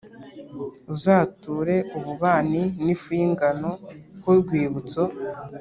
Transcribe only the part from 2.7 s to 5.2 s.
n’ifu y’ingano ho urwibutso,